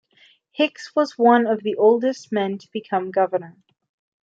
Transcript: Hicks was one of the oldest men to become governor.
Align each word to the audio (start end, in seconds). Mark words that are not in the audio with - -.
Hicks 0.51 0.95
was 0.95 1.15
one 1.19 1.45
of 1.45 1.61
the 1.61 1.75
oldest 1.75 2.31
men 2.31 2.57
to 2.57 2.67
become 2.71 3.11
governor. 3.11 3.55